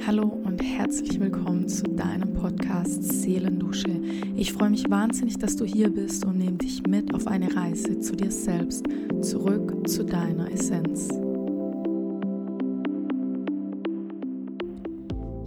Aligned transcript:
Hallo 0.00 0.24
und 0.44 0.62
herzlich 0.62 1.18
willkommen 1.18 1.68
zu 1.68 1.84
deinem 1.84 2.34
Podcast 2.34 3.02
Seelendusche. 3.02 4.00
Ich 4.36 4.52
freue 4.52 4.70
mich 4.70 4.90
wahnsinnig, 4.90 5.38
dass 5.38 5.56
du 5.56 5.64
hier 5.64 5.88
bist 5.88 6.24
und 6.24 6.38
nehme 6.38 6.58
dich 6.58 6.86
mit 6.86 7.14
auf 7.14 7.26
eine 7.26 7.54
Reise 7.56 7.98
zu 8.00 8.14
dir 8.14 8.30
selbst, 8.30 8.84
zurück 9.22 9.88
zu 9.88 10.04
deiner 10.04 10.50
Essenz. 10.52 11.08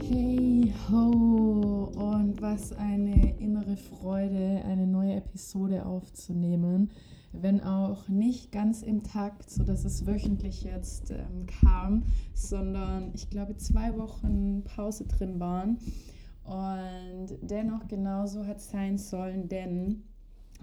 Hey 0.09 0.73
ho 0.89 1.91
und 1.95 2.41
was 2.41 2.73
eine 2.73 3.37
innere 3.39 3.77
Freude, 3.77 4.63
eine 4.65 4.87
neue 4.87 5.15
Episode 5.15 5.85
aufzunehmen 5.85 6.89
wenn 7.41 7.61
auch 7.61 8.07
nicht 8.07 8.51
ganz 8.51 8.81
im 8.81 9.03
Takt, 9.03 9.49
so 9.49 9.63
dass 9.63 9.85
es 9.85 10.05
wöchentlich 10.05 10.63
jetzt 10.63 11.11
ähm, 11.11 11.45
kam, 11.61 12.03
sondern 12.33 13.11
ich 13.13 13.29
glaube 13.29 13.57
zwei 13.57 13.97
Wochen 13.97 14.63
Pause 14.63 15.05
drin 15.05 15.39
waren. 15.39 15.77
Und 16.43 17.37
dennoch 17.41 17.87
genauso 17.87 18.45
hat 18.45 18.57
es 18.57 18.71
sein 18.71 18.97
sollen, 18.97 19.49
denn 19.49 20.03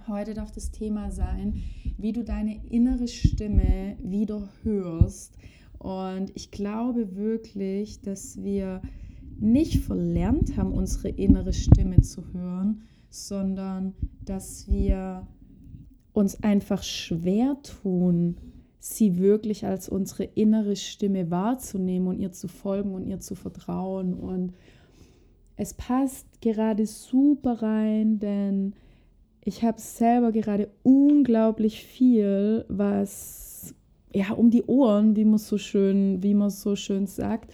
heute 0.08 0.34
darf 0.34 0.50
das 0.50 0.70
Thema 0.70 1.10
sein, 1.10 1.62
wie 1.98 2.12
du 2.12 2.24
deine 2.24 2.64
innere 2.66 3.08
Stimme 3.08 3.96
wieder 4.02 4.48
hörst. 4.62 5.36
Und 5.78 6.32
ich 6.34 6.50
glaube 6.50 7.16
wirklich, 7.16 8.00
dass 8.00 8.42
wir 8.42 8.80
nicht 9.38 9.80
verlernt 9.80 10.56
haben, 10.56 10.72
unsere 10.72 11.08
innere 11.08 11.52
Stimme 11.52 12.00
zu 12.00 12.32
hören, 12.32 12.82
sondern 13.10 13.94
dass 14.24 14.68
wir 14.68 15.26
uns 16.14 16.42
einfach 16.42 16.82
schwer 16.82 17.58
tun, 17.62 18.36
sie 18.78 19.18
wirklich 19.18 19.66
als 19.66 19.88
unsere 19.88 20.24
innere 20.24 20.76
Stimme 20.76 21.30
wahrzunehmen 21.30 22.08
und 22.08 22.20
ihr 22.20 22.32
zu 22.32 22.48
folgen 22.48 22.94
und 22.94 23.06
ihr 23.06 23.20
zu 23.20 23.34
vertrauen. 23.34 24.14
Und 24.14 24.54
es 25.56 25.74
passt 25.74 26.40
gerade 26.40 26.86
super 26.86 27.62
rein, 27.62 28.18
denn 28.18 28.74
ich 29.44 29.62
habe 29.62 29.80
selber 29.80 30.32
gerade 30.32 30.70
unglaublich 30.82 31.84
viel, 31.84 32.64
was 32.68 33.74
ja 34.14 34.32
um 34.32 34.50
die 34.50 34.64
Ohren, 34.64 35.16
wie 35.16 35.24
man 35.24 35.38
so 35.38 35.58
schön, 35.58 36.22
wie 36.22 36.34
man 36.34 36.50
so 36.50 36.76
schön 36.76 37.06
sagt. 37.06 37.52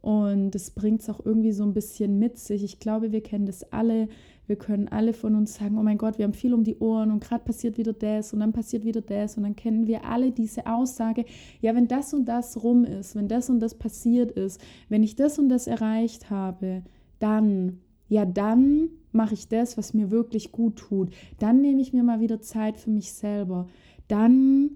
Und 0.00 0.52
das 0.52 0.70
bringt 0.70 1.02
es 1.02 1.10
auch 1.10 1.24
irgendwie 1.24 1.52
so 1.52 1.64
ein 1.64 1.74
bisschen 1.74 2.18
mit 2.18 2.38
sich. 2.38 2.64
Ich 2.64 2.80
glaube, 2.80 3.12
wir 3.12 3.22
kennen 3.22 3.46
das 3.46 3.72
alle, 3.72 4.08
wir 4.48 4.56
können 4.56 4.88
alle 4.88 5.12
von 5.12 5.34
uns 5.34 5.54
sagen, 5.54 5.78
oh 5.78 5.82
mein 5.82 5.98
Gott, 5.98 6.18
wir 6.18 6.24
haben 6.24 6.32
viel 6.32 6.54
um 6.54 6.64
die 6.64 6.78
Ohren 6.78 7.12
und 7.12 7.22
gerade 7.22 7.44
passiert 7.44 7.76
wieder 7.76 7.92
das 7.92 8.32
und 8.32 8.40
dann 8.40 8.52
passiert 8.52 8.84
wieder 8.84 9.02
das 9.02 9.36
und 9.36 9.42
dann 9.44 9.54
kennen 9.54 9.86
wir 9.86 10.04
alle 10.04 10.32
diese 10.32 10.66
Aussage, 10.66 11.26
ja, 11.60 11.74
wenn 11.74 11.86
das 11.86 12.14
und 12.14 12.24
das 12.24 12.62
rum 12.62 12.84
ist, 12.84 13.14
wenn 13.14 13.28
das 13.28 13.50
und 13.50 13.60
das 13.60 13.74
passiert 13.74 14.32
ist, 14.32 14.60
wenn 14.88 15.02
ich 15.02 15.16
das 15.16 15.38
und 15.38 15.50
das 15.50 15.66
erreicht 15.66 16.30
habe, 16.30 16.82
dann, 17.18 17.80
ja, 18.08 18.24
dann 18.24 18.88
mache 19.12 19.34
ich 19.34 19.48
das, 19.48 19.76
was 19.76 19.92
mir 19.92 20.10
wirklich 20.10 20.50
gut 20.50 20.76
tut. 20.76 21.10
Dann 21.38 21.60
nehme 21.60 21.82
ich 21.82 21.92
mir 21.92 22.02
mal 22.02 22.20
wieder 22.20 22.40
Zeit 22.40 22.78
für 22.78 22.90
mich 22.90 23.12
selber. 23.12 23.68
Dann 24.08 24.70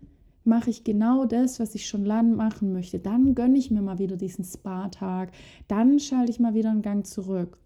mache 0.44 0.70
ich 0.70 0.84
genau 0.84 1.24
das, 1.24 1.60
was 1.60 1.74
ich 1.74 1.86
schon 1.86 2.04
lange 2.04 2.34
machen 2.34 2.72
möchte. 2.72 2.98
Dann 2.98 3.34
gönne 3.34 3.58
ich 3.58 3.70
mir 3.70 3.80
mal 3.80 3.98
wieder 3.98 4.16
diesen 4.16 4.44
Spa-Tag. 4.44 5.32
Dann 5.68 5.98
schalte 5.98 6.30
ich 6.30 6.40
mal 6.40 6.54
wieder 6.54 6.70
einen 6.70 6.82
Gang 6.82 7.06
zurück. 7.06 7.58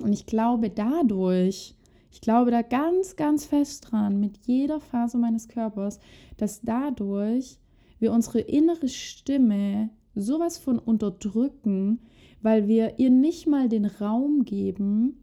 Und 0.00 0.12
ich 0.12 0.26
glaube 0.26 0.70
dadurch, 0.70 1.74
ich 2.10 2.20
glaube 2.20 2.50
da 2.50 2.62
ganz, 2.62 3.16
ganz 3.16 3.44
fest 3.44 3.90
dran, 3.90 4.20
mit 4.20 4.38
jeder 4.46 4.80
Phase 4.80 5.18
meines 5.18 5.48
Körpers, 5.48 5.98
dass 6.36 6.60
dadurch 6.62 7.58
wir 7.98 8.12
unsere 8.12 8.40
innere 8.40 8.88
Stimme 8.88 9.90
sowas 10.14 10.58
von 10.58 10.78
unterdrücken, 10.78 12.00
weil 12.42 12.68
wir 12.68 12.98
ihr 12.98 13.10
nicht 13.10 13.46
mal 13.46 13.68
den 13.68 13.86
Raum 13.86 14.44
geben, 14.44 15.22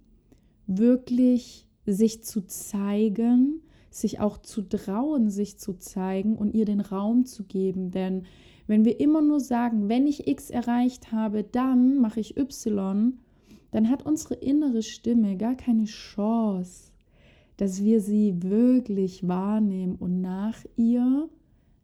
wirklich 0.67 1.67
sich 1.86 2.23
zu 2.23 2.45
zeigen, 2.45 3.61
sich 3.89 4.19
auch 4.19 4.38
zu 4.38 4.61
trauen, 4.61 5.30
sich 5.30 5.59
zu 5.59 5.73
zeigen 5.73 6.36
und 6.38 6.53
ihr 6.53 6.65
den 6.65 6.82
Raum 6.82 7.26
zu 7.26 7.43
geben. 7.43 7.92
Denn 7.92 8.23
wenn 8.67 8.86
wir 8.86 8.99
immer 8.99 9.21
nur 9.21 9.39
sagen, 9.39 9.89
wenn 9.89 10.08
ich 10.08 10.27
X 10.27 10.49
erreicht 10.49 11.11
habe, 11.11 11.43
dann 11.43 11.99
mache 11.99 12.20
ich 12.20 12.38
Y, 12.38 13.20
dann 13.71 13.89
hat 13.89 14.05
unsere 14.05 14.36
innere 14.36 14.83
Stimme 14.83 15.37
gar 15.37 15.55
keine 15.55 15.86
Chance, 15.86 16.92
dass 17.58 17.83
wir 17.83 18.02
sie 18.02 18.42
wirklich 18.42 19.27
wahrnehmen 19.27 19.95
und 19.95 20.21
nach 20.21 20.58
ihr 20.76 21.30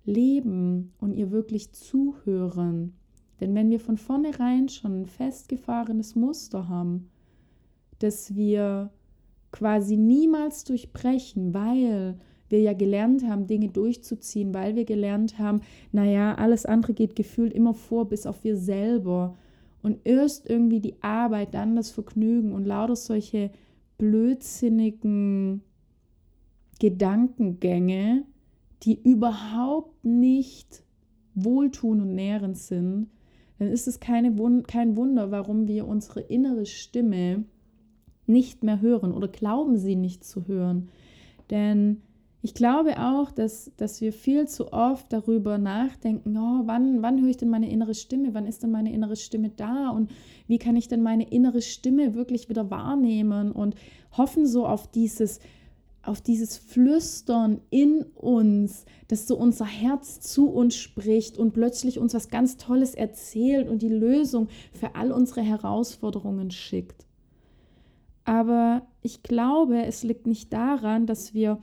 leben 0.05 0.93
und 0.99 1.13
ihr 1.13 1.31
wirklich 1.31 1.71
zuhören. 1.73 2.93
Denn 3.39 3.53
wenn 3.53 3.69
wir 3.69 3.79
von 3.79 3.97
vornherein 3.97 4.69
schon 4.69 5.01
ein 5.01 5.05
festgefahrenes 5.05 6.15
Muster 6.15 6.67
haben, 6.67 7.09
dass 7.99 8.35
wir 8.35 8.91
quasi 9.51 9.97
niemals 9.97 10.63
durchbrechen, 10.63 11.53
weil 11.53 12.17
wir 12.49 12.61
ja 12.61 12.73
gelernt 12.73 13.27
haben, 13.27 13.47
Dinge 13.47 13.69
durchzuziehen, 13.69 14.53
weil 14.53 14.75
wir 14.75 14.85
gelernt 14.85 15.37
haben, 15.37 15.61
naja, 15.91 16.35
alles 16.35 16.65
andere 16.65 16.93
geht 16.93 17.15
gefühlt 17.15 17.53
immer 17.53 17.73
vor, 17.73 18.07
bis 18.07 18.25
auf 18.25 18.43
wir 18.43 18.57
selber. 18.57 19.37
Und 19.81 19.99
erst 20.03 20.49
irgendwie 20.49 20.79
die 20.79 21.01
Arbeit, 21.01 21.53
dann 21.53 21.75
das 21.75 21.91
Vergnügen 21.91 22.51
und 22.53 22.65
lauter 22.65 22.95
solche 22.95 23.51
blödsinnigen 23.97 25.61
Gedankengänge, 26.79 28.23
die 28.83 29.01
überhaupt 29.01 30.03
nicht 30.03 30.83
wohltun 31.33 32.01
und 32.01 32.15
nährend 32.15 32.57
sind, 32.57 33.09
dann 33.59 33.69
ist 33.69 33.87
es 33.87 33.99
keine 33.99 34.37
Wund 34.37 34.67
kein 34.67 34.95
Wunder, 34.95 35.31
warum 35.31 35.67
wir 35.67 35.87
unsere 35.87 36.19
innere 36.19 36.65
Stimme 36.65 37.45
nicht 38.27 38.63
mehr 38.63 38.81
hören 38.81 39.11
oder 39.11 39.27
glauben 39.27 39.77
sie 39.77 39.95
nicht 39.95 40.23
zu 40.23 40.47
hören. 40.47 40.89
Denn 41.49 42.01
ich 42.41 42.53
glaube 42.53 42.99
auch, 42.99 43.31
dass, 43.31 43.71
dass 43.77 43.99
wir 43.99 44.13
viel 44.13 44.47
zu 44.47 44.71
oft 44.71 45.11
darüber 45.11 45.57
nachdenken, 45.57 46.37
oh, 46.37 46.61
wann, 46.65 47.01
wann 47.01 47.19
höre 47.19 47.29
ich 47.29 47.37
denn 47.37 47.49
meine 47.49 47.69
innere 47.69 47.95
Stimme, 47.95 48.33
wann 48.33 48.45
ist 48.45 48.61
denn 48.61 48.71
meine 48.71 48.93
innere 48.93 49.15
Stimme 49.15 49.49
da? 49.49 49.89
Und 49.89 50.11
wie 50.47 50.59
kann 50.59 50.75
ich 50.75 50.87
denn 50.87 51.01
meine 51.01 51.29
innere 51.29 51.61
Stimme 51.61 52.13
wirklich 52.13 52.47
wieder 52.47 52.69
wahrnehmen? 52.69 53.51
Und 53.51 53.75
hoffen 54.11 54.45
so 54.45 54.67
auf 54.67 54.89
dieses, 54.89 55.39
auf 56.03 56.21
dieses 56.21 56.57
Flüstern 56.57 57.59
in 57.71 58.03
uns, 58.03 58.85
dass 59.07 59.27
so 59.27 59.35
unser 59.35 59.65
Herz 59.65 60.19
zu 60.19 60.49
uns 60.49 60.75
spricht 60.75 61.39
und 61.39 61.53
plötzlich 61.53 61.97
uns 61.97 62.13
was 62.13 62.29
ganz 62.29 62.57
Tolles 62.57 62.93
erzählt 62.93 63.67
und 63.67 63.81
die 63.81 63.89
Lösung 63.89 64.47
für 64.73 64.95
all 64.95 65.11
unsere 65.11 65.41
Herausforderungen 65.41 66.51
schickt. 66.51 67.07
Aber 68.25 68.85
ich 69.01 69.23
glaube, 69.23 69.83
es 69.85 70.03
liegt 70.03 70.27
nicht 70.27 70.53
daran, 70.53 71.07
dass 71.07 71.33
wir 71.33 71.59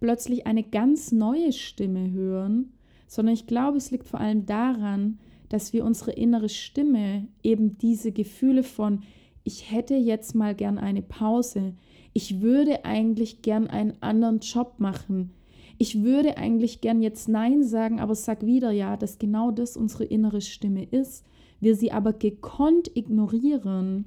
plötzlich 0.00 0.46
eine 0.46 0.62
ganz 0.62 1.12
neue 1.12 1.52
Stimme 1.52 2.10
hören, 2.10 2.72
sondern 3.06 3.34
ich 3.34 3.46
glaube, 3.46 3.78
es 3.78 3.90
liegt 3.90 4.06
vor 4.06 4.20
allem 4.20 4.46
daran, 4.46 5.18
dass 5.48 5.72
wir 5.72 5.84
unsere 5.84 6.12
innere 6.12 6.48
Stimme 6.48 7.26
eben 7.42 7.78
diese 7.78 8.12
Gefühle 8.12 8.62
von, 8.62 9.02
ich 9.44 9.70
hätte 9.70 9.94
jetzt 9.94 10.34
mal 10.34 10.54
gern 10.54 10.78
eine 10.78 11.02
Pause, 11.02 11.74
ich 12.12 12.40
würde 12.40 12.84
eigentlich 12.84 13.42
gern 13.42 13.66
einen 13.66 13.94
anderen 14.02 14.40
Job 14.40 14.74
machen, 14.78 15.30
ich 15.78 16.02
würde 16.02 16.36
eigentlich 16.36 16.80
gern 16.80 17.00
jetzt 17.00 17.28
Nein 17.28 17.62
sagen, 17.62 18.00
aber 18.00 18.14
sag 18.14 18.44
wieder 18.44 18.72
ja, 18.72 18.96
dass 18.96 19.18
genau 19.18 19.52
das 19.52 19.76
unsere 19.76 20.04
innere 20.04 20.40
Stimme 20.40 20.84
ist, 20.84 21.24
wir 21.60 21.76
sie 21.76 21.92
aber 21.92 22.12
gekonnt 22.12 22.90
ignorieren, 22.94 24.06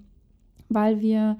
weil 0.70 1.02
wir 1.02 1.38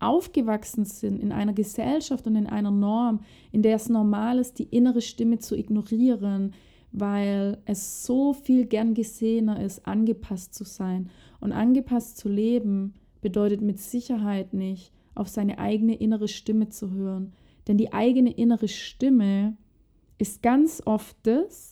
aufgewachsen 0.00 0.84
sind 0.84 1.20
in 1.20 1.30
einer 1.30 1.52
Gesellschaft 1.52 2.26
und 2.26 2.34
in 2.34 2.46
einer 2.46 2.70
Norm, 2.70 3.20
in 3.52 3.62
der 3.62 3.76
es 3.76 3.88
normal 3.88 4.38
ist, 4.38 4.58
die 4.58 4.64
innere 4.64 5.02
Stimme 5.02 5.38
zu 5.38 5.56
ignorieren, 5.56 6.54
weil 6.92 7.58
es 7.66 8.04
so 8.04 8.32
viel 8.32 8.66
gern 8.66 8.94
gesehener 8.94 9.62
ist, 9.62 9.86
angepasst 9.86 10.54
zu 10.54 10.64
sein. 10.64 11.10
Und 11.38 11.52
angepasst 11.52 12.16
zu 12.16 12.28
leben 12.28 12.94
bedeutet 13.20 13.60
mit 13.60 13.78
Sicherheit 13.78 14.54
nicht, 14.54 14.92
auf 15.14 15.28
seine 15.28 15.58
eigene 15.58 15.94
innere 15.94 16.28
Stimme 16.28 16.70
zu 16.70 16.90
hören. 16.90 17.32
Denn 17.68 17.76
die 17.76 17.92
eigene 17.92 18.32
innere 18.32 18.68
Stimme 18.68 19.56
ist 20.18 20.42
ganz 20.42 20.82
oft 20.84 21.16
das, 21.22 21.69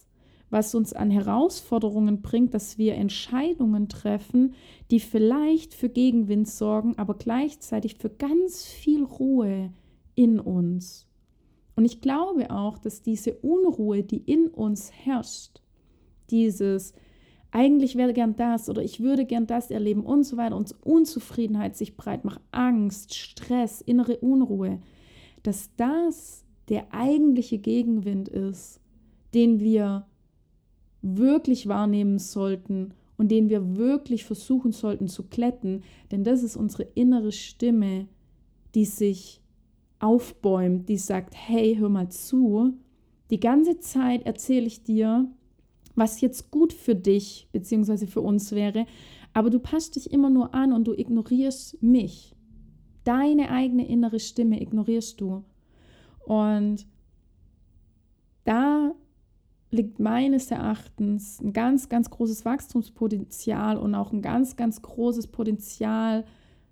was 0.50 0.74
uns 0.74 0.92
an 0.92 1.10
Herausforderungen 1.10 2.22
bringt, 2.22 2.54
dass 2.54 2.78
wir 2.78 2.94
Entscheidungen 2.94 3.88
treffen, 3.88 4.54
die 4.90 5.00
vielleicht 5.00 5.74
für 5.74 5.88
Gegenwind 5.88 6.48
sorgen, 6.48 6.96
aber 6.96 7.14
gleichzeitig 7.14 7.96
für 7.96 8.10
ganz 8.10 8.64
viel 8.64 9.04
Ruhe 9.04 9.70
in 10.14 10.40
uns. 10.40 11.06
Und 11.76 11.84
ich 11.84 12.00
glaube 12.00 12.50
auch, 12.50 12.78
dass 12.78 13.02
diese 13.02 13.34
Unruhe, 13.34 14.02
die 14.02 14.18
in 14.18 14.48
uns 14.48 14.90
herrscht, 14.90 15.60
dieses 16.30 16.92
eigentlich 17.50 17.96
wäre 17.96 18.12
gern 18.12 18.36
das 18.36 18.68
oder 18.68 18.82
ich 18.82 19.00
würde 19.00 19.24
gern 19.24 19.46
das 19.46 19.70
erleben 19.70 20.04
und 20.04 20.24
so 20.24 20.36
weiter 20.36 20.56
und 20.56 20.74
Unzufriedenheit 20.84 21.76
sich 21.76 21.96
breit 21.96 22.24
macht, 22.24 22.40
Angst, 22.50 23.14
Stress, 23.14 23.80
innere 23.80 24.18
Unruhe, 24.18 24.80
dass 25.42 25.70
das 25.76 26.44
der 26.68 26.92
eigentliche 26.92 27.58
Gegenwind 27.58 28.28
ist, 28.28 28.80
den 29.34 29.60
wir 29.60 30.06
wirklich 31.02 31.68
wahrnehmen 31.68 32.18
sollten 32.18 32.94
und 33.16 33.30
den 33.30 33.48
wir 33.48 33.76
wirklich 33.76 34.24
versuchen 34.24 34.72
sollten 34.72 35.08
zu 35.08 35.24
kletten, 35.24 35.82
denn 36.10 36.24
das 36.24 36.42
ist 36.42 36.56
unsere 36.56 36.84
innere 36.94 37.32
Stimme, 37.32 38.06
die 38.74 38.84
sich 38.84 39.40
aufbäumt, 39.98 40.88
die 40.88 40.98
sagt, 40.98 41.34
hey, 41.34 41.76
hör 41.76 41.88
mal 41.88 42.08
zu, 42.10 42.74
die 43.30 43.40
ganze 43.40 43.78
Zeit 43.80 44.24
erzähle 44.24 44.66
ich 44.66 44.84
dir, 44.84 45.28
was 45.94 46.20
jetzt 46.20 46.50
gut 46.50 46.72
für 46.72 46.94
dich 46.94 47.48
bzw. 47.52 48.06
für 48.06 48.20
uns 48.20 48.52
wäre, 48.52 48.86
aber 49.34 49.50
du 49.50 49.58
passt 49.58 49.96
dich 49.96 50.12
immer 50.12 50.30
nur 50.30 50.54
an 50.54 50.72
und 50.72 50.84
du 50.86 50.94
ignorierst 50.94 51.82
mich. 51.82 52.34
Deine 53.04 53.50
eigene 53.50 53.86
innere 53.88 54.20
Stimme 54.20 54.60
ignorierst 54.60 55.20
du. 55.20 55.44
Und 56.24 56.86
da 58.44 58.94
liegt 59.70 59.98
meines 59.98 60.50
Erachtens 60.50 61.40
ein 61.40 61.52
ganz, 61.52 61.88
ganz 61.88 62.10
großes 62.10 62.44
Wachstumspotenzial 62.44 63.76
und 63.76 63.94
auch 63.94 64.12
ein 64.12 64.22
ganz, 64.22 64.56
ganz 64.56 64.80
großes 64.80 65.26
Potenzial, 65.28 66.24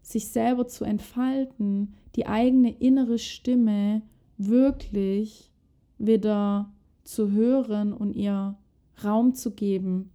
sich 0.03 0.29
selber 0.29 0.67
zu 0.67 0.85
entfalten, 0.85 1.95
die 2.15 2.27
eigene 2.27 2.71
innere 2.71 3.19
Stimme 3.19 4.03
wirklich 4.39 5.51
wieder 5.99 6.73
zu 7.05 7.33
hören 7.33 7.93
und 7.93 8.13
ihr 8.15 8.57
Raum 9.03 9.35
zu 9.35 9.53
geben. 9.53 10.11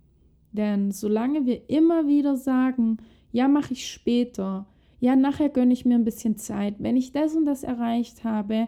Denn 0.52 0.92
solange 0.92 1.46
wir 1.46 1.70
immer 1.70 2.08
wieder 2.08 2.36
sagen, 2.36 2.98
ja, 3.32 3.48
mache 3.48 3.74
ich 3.74 3.88
später, 3.88 4.66
ja, 5.00 5.16
nachher 5.16 5.50
gönne 5.50 5.74
ich 5.74 5.86
mir 5.86 5.96
ein 5.96 6.06
bisschen 6.06 6.38
Zeit, 6.38 6.76
wenn 6.80 6.96
ich 6.96 7.12
das 7.12 7.36
und 7.36 7.46
das 7.46 7.64
erreicht 7.64 8.24
habe, 8.24 8.68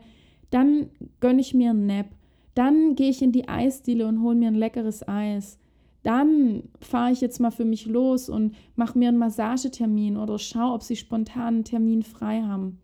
dann 0.49 0.89
gönne 1.19 1.41
ich 1.41 1.53
mir 1.53 1.71
einen 1.71 1.85
Nap, 1.85 2.07
dann 2.55 2.95
gehe 2.95 3.09
ich 3.09 3.21
in 3.21 3.31
die 3.31 3.47
Eisdiele 3.47 4.07
und 4.07 4.21
hole 4.21 4.35
mir 4.35 4.47
ein 4.47 4.55
leckeres 4.55 5.07
Eis. 5.07 5.57
Dann 6.03 6.63
fahre 6.81 7.11
ich 7.11 7.21
jetzt 7.21 7.39
mal 7.39 7.51
für 7.51 7.65
mich 7.65 7.85
los 7.85 8.29
und 8.29 8.55
mache 8.75 8.97
mir 8.97 9.07
einen 9.07 9.17
Massagetermin 9.17 10.17
oder 10.17 10.37
schaue, 10.37 10.73
ob 10.73 10.83
sie 10.83 10.95
spontan 10.95 11.55
einen 11.55 11.63
Termin 11.63 12.03
frei 12.03 12.41
haben. 12.41 12.79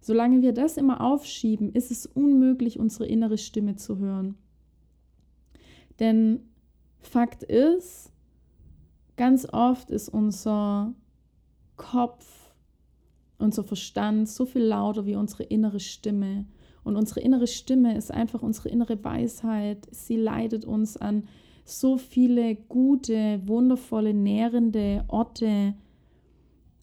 Solange 0.00 0.42
wir 0.42 0.52
das 0.52 0.76
immer 0.76 1.00
aufschieben, 1.00 1.72
ist 1.72 1.92
es 1.92 2.06
unmöglich, 2.06 2.80
unsere 2.80 3.06
innere 3.06 3.38
Stimme 3.38 3.76
zu 3.76 3.98
hören. 3.98 4.34
Denn 6.00 6.40
Fakt 6.98 7.44
ist, 7.44 8.10
ganz 9.16 9.46
oft 9.52 9.90
ist 9.90 10.08
unser 10.08 10.94
Kopf, 11.76 12.52
unser 13.38 13.62
Verstand 13.62 14.28
so 14.28 14.44
viel 14.44 14.62
lauter 14.62 15.06
wie 15.06 15.14
unsere 15.14 15.44
innere 15.44 15.80
Stimme. 15.80 16.46
Und 16.84 16.96
unsere 16.96 17.20
innere 17.20 17.46
Stimme 17.46 17.96
ist 17.96 18.10
einfach 18.12 18.42
unsere 18.42 18.68
innere 18.68 19.02
Weisheit. 19.04 19.86
Sie 19.90 20.16
leitet 20.16 20.64
uns 20.64 20.96
an 20.96 21.24
so 21.64 21.96
viele 21.96 22.56
gute, 22.56 23.40
wundervolle, 23.46 24.14
nährende 24.14 25.04
Orte, 25.08 25.74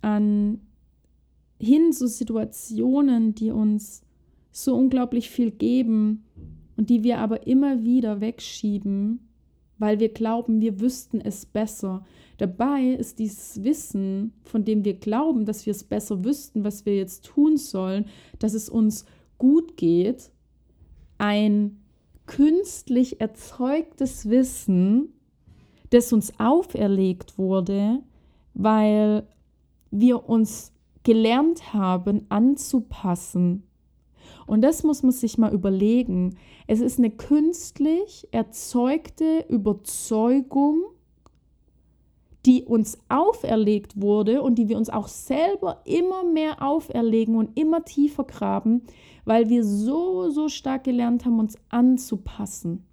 an 0.02 0.62
hin 1.60 1.92
zu 1.92 2.08
Situationen, 2.08 3.36
die 3.36 3.52
uns 3.52 4.02
so 4.52 4.76
unglaublich 4.76 5.30
viel 5.30 5.52
geben 5.52 6.24
und 6.78 6.90
die 6.90 7.04
wir 7.04 7.20
aber 7.20 7.46
immer 7.46 7.84
wieder 7.84 8.22
wegschieben, 8.22 9.20
weil 9.78 10.00
wir 10.00 10.10
glauben, 10.10 10.62
wir 10.62 10.80
wüssten 10.80 11.20
es 11.20 11.46
besser. 11.46 12.06
Dabei 12.38 12.84
ist 12.98 13.20
dieses 13.20 13.64
Wissen, 13.64 14.34
von 14.44 14.64
dem 14.64 14.86
wir 14.86 14.94
glauben, 14.94 15.46
dass 15.46 15.66
wir 15.66 15.72
es 15.72 15.84
besser 15.84 16.24
wüssten, 16.24 16.64
was 16.64 16.86
wir 16.86 16.96
jetzt 16.96 17.26
tun 17.26 17.58
sollen, 17.58 18.06
dass 18.40 18.54
es 18.54 18.70
uns 18.70 19.06
gut 19.40 19.76
geht, 19.76 20.32
ein 21.18 21.82
künstlich 22.28 23.20
erzeugtes 23.20 24.30
Wissen, 24.30 25.14
das 25.90 26.14
uns 26.14 26.40
auferlegt 26.40 27.40
wurde, 27.40 28.04
weil 28.54 29.28
wir 29.90 30.30
uns 30.30 30.72
gelernt 31.04 31.74
haben 31.74 32.28
anzupassen. 32.30 33.64
Und 34.46 34.62
das 34.62 34.84
muss 34.84 35.02
man 35.02 35.12
sich 35.12 35.38
mal 35.38 35.54
überlegen. 35.54 36.38
Es 36.68 36.82
ist 36.82 37.00
eine 37.00 37.10
künstlich 37.10 38.28
erzeugte 38.32 39.46
Überzeugung, 39.50 40.84
die 42.46 42.64
uns 42.64 42.98
auferlegt 43.10 44.02
wurde 44.02 44.42
und 44.42 44.56
die 44.56 44.70
wir 44.70 44.78
uns 44.78 44.90
auch 44.90 45.08
selber 45.08 45.82
immer 45.86 46.24
mehr 46.24 46.62
auferlegen 46.62 47.36
und 47.36 47.58
immer 47.60 47.84
tiefer 47.84 48.24
graben, 48.24 48.84
weil 49.26 49.50
wir 49.50 49.64
so, 49.64 50.30
so 50.30 50.48
stark 50.48 50.86
gelernt 50.86 51.26
haben, 51.26 51.40
uns 51.40 51.58
anzupassen. 51.70 52.86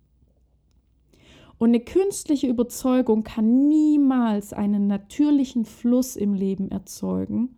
Und 1.58 1.70
eine 1.70 1.80
künstliche 1.80 2.48
Überzeugung 2.48 3.22
kann 3.22 3.68
niemals 3.68 4.52
einen 4.52 4.86
natürlichen 4.86 5.64
Fluss 5.64 6.16
im 6.16 6.34
Leben 6.34 6.70
erzeugen 6.70 7.56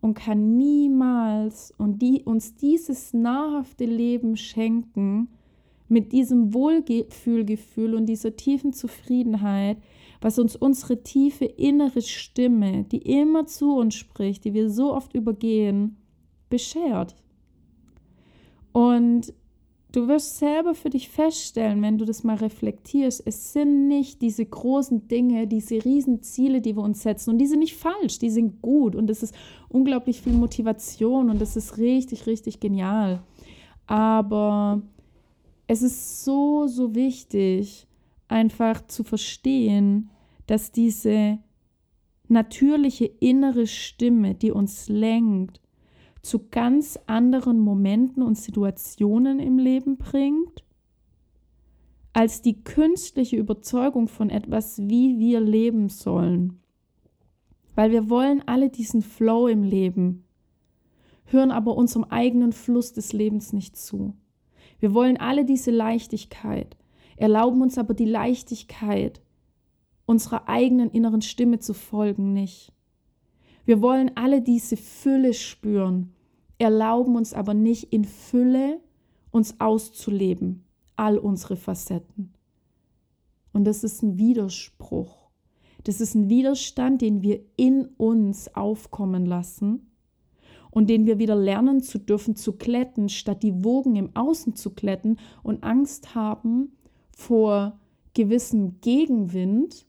und 0.00 0.14
kann 0.14 0.56
niemals 0.56 1.72
und 1.76 2.00
die, 2.00 2.22
uns 2.22 2.54
dieses 2.56 3.12
nahrhafte 3.12 3.84
Leben 3.84 4.36
schenken 4.36 5.28
mit 5.88 6.12
diesem 6.12 6.54
Wohlgefühlgefühl 6.54 7.94
und 7.94 8.06
dieser 8.06 8.36
tiefen 8.36 8.72
Zufriedenheit, 8.72 9.76
was 10.24 10.38
uns 10.38 10.56
unsere 10.56 11.02
tiefe 11.02 11.44
innere 11.44 12.00
Stimme, 12.00 12.84
die 12.84 13.20
immer 13.20 13.44
zu 13.44 13.76
uns 13.76 13.94
spricht, 13.94 14.46
die 14.46 14.54
wir 14.54 14.70
so 14.70 14.94
oft 14.94 15.14
übergehen, 15.14 15.98
beschert. 16.48 17.14
Und 18.72 19.34
du 19.92 20.08
wirst 20.08 20.38
selber 20.38 20.74
für 20.74 20.88
dich 20.88 21.10
feststellen, 21.10 21.82
wenn 21.82 21.98
du 21.98 22.06
das 22.06 22.24
mal 22.24 22.36
reflektierst, 22.36 23.22
es 23.26 23.52
sind 23.52 23.86
nicht 23.86 24.22
diese 24.22 24.46
großen 24.46 25.08
Dinge, 25.08 25.46
diese 25.46 25.84
riesen 25.84 26.22
Ziele, 26.22 26.62
die 26.62 26.74
wir 26.74 26.82
uns 26.82 27.02
setzen. 27.02 27.28
Und 27.28 27.36
die 27.36 27.46
sind 27.46 27.58
nicht 27.58 27.76
falsch, 27.76 28.18
die 28.18 28.30
sind 28.30 28.62
gut. 28.62 28.96
Und 28.96 29.10
es 29.10 29.22
ist 29.22 29.34
unglaublich 29.68 30.22
viel 30.22 30.32
Motivation 30.32 31.28
und 31.28 31.38
das 31.38 31.54
ist 31.54 31.76
richtig, 31.76 32.26
richtig 32.26 32.60
genial. 32.60 33.22
Aber 33.86 34.80
es 35.66 35.82
ist 35.82 36.24
so, 36.24 36.66
so 36.66 36.94
wichtig, 36.94 37.86
einfach 38.26 38.86
zu 38.86 39.04
verstehen, 39.04 40.08
dass 40.46 40.72
diese 40.72 41.38
natürliche 42.28 43.06
innere 43.06 43.66
Stimme, 43.66 44.34
die 44.34 44.50
uns 44.50 44.88
lenkt, 44.88 45.60
zu 46.22 46.48
ganz 46.48 46.98
anderen 47.06 47.58
Momenten 47.58 48.22
und 48.22 48.38
Situationen 48.38 49.38
im 49.40 49.58
Leben 49.58 49.98
bringt, 49.98 50.64
als 52.14 52.40
die 52.40 52.62
künstliche 52.62 53.36
Überzeugung 53.36 54.08
von 54.08 54.30
etwas, 54.30 54.78
wie 54.78 55.18
wir 55.18 55.40
leben 55.40 55.88
sollen. 55.88 56.60
Weil 57.74 57.90
wir 57.90 58.08
wollen 58.08 58.42
alle 58.46 58.70
diesen 58.70 59.02
Flow 59.02 59.48
im 59.48 59.64
Leben, 59.64 60.24
hören 61.26 61.50
aber 61.50 61.76
unserem 61.76 62.04
eigenen 62.04 62.52
Fluss 62.52 62.92
des 62.92 63.12
Lebens 63.12 63.52
nicht 63.52 63.76
zu. 63.76 64.14
Wir 64.78 64.94
wollen 64.94 65.16
alle 65.16 65.44
diese 65.44 65.72
Leichtigkeit, 65.72 66.76
erlauben 67.16 67.62
uns 67.62 67.78
aber 67.78 67.94
die 67.94 68.04
Leichtigkeit 68.04 69.20
unserer 70.06 70.48
eigenen 70.48 70.90
inneren 70.90 71.22
Stimme 71.22 71.58
zu 71.58 71.74
folgen 71.74 72.32
nicht. 72.32 72.72
Wir 73.64 73.80
wollen 73.80 74.12
alle 74.14 74.42
diese 74.42 74.76
Fülle 74.76 75.32
spüren, 75.32 76.12
erlauben 76.58 77.16
uns 77.16 77.32
aber 77.32 77.54
nicht 77.54 77.92
in 77.92 78.04
Fülle 78.04 78.80
uns 79.30 79.58
auszuleben, 79.58 80.64
all 80.96 81.18
unsere 81.18 81.56
Facetten. 81.56 82.32
Und 83.52 83.64
das 83.64 83.84
ist 83.84 84.02
ein 84.02 84.18
Widerspruch. 84.18 85.24
Das 85.84 86.00
ist 86.00 86.14
ein 86.14 86.28
Widerstand, 86.28 87.02
den 87.02 87.22
wir 87.22 87.40
in 87.56 87.86
uns 87.96 88.54
aufkommen 88.54 89.26
lassen 89.26 89.90
und 90.70 90.88
den 90.90 91.06
wir 91.06 91.18
wieder 91.18 91.36
lernen 91.36 91.82
zu 91.82 91.98
dürfen 91.98 92.36
zu 92.36 92.54
kletten, 92.54 93.08
statt 93.08 93.42
die 93.42 93.64
Wogen 93.64 93.96
im 93.96 94.14
Außen 94.16 94.56
zu 94.56 94.70
kletten 94.70 95.18
und 95.42 95.62
Angst 95.62 96.14
haben 96.14 96.72
vor 97.16 97.78
gewissem 98.14 98.80
Gegenwind, 98.80 99.86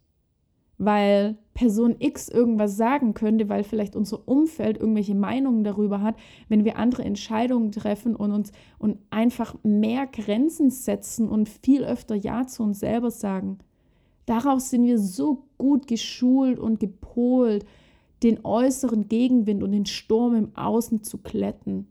weil 0.77 1.37
Person 1.53 1.95
X 1.99 2.27
irgendwas 2.27 2.75
sagen 2.75 3.13
könnte, 3.13 3.47
weil 3.47 3.63
vielleicht 3.63 3.95
unser 3.95 4.27
Umfeld 4.27 4.77
irgendwelche 4.77 5.15
Meinungen 5.15 5.63
darüber 5.63 6.01
hat, 6.01 6.15
wenn 6.49 6.65
wir 6.65 6.77
andere 6.77 7.03
Entscheidungen 7.03 7.71
treffen 7.71 8.15
und 8.15 8.31
uns 8.31 8.51
und 8.77 8.97
einfach 9.09 9.55
mehr 9.63 10.05
Grenzen 10.05 10.69
setzen 10.69 11.29
und 11.29 11.47
viel 11.47 11.83
öfter 11.83 12.15
Ja 12.15 12.45
zu 12.45 12.63
uns 12.63 12.79
selber 12.81 13.09
sagen. 13.09 13.59
Darauf 14.25 14.59
sind 14.59 14.85
wir 14.85 14.99
so 14.99 15.43
gut 15.57 15.87
geschult 15.87 16.59
und 16.59 16.79
gepolt, 16.79 17.65
den 18.23 18.43
äußeren 18.43 19.07
Gegenwind 19.07 19.63
und 19.63 19.71
den 19.71 19.85
Sturm 19.85 20.35
im 20.35 20.55
Außen 20.57 21.03
zu 21.03 21.19
kletten, 21.19 21.87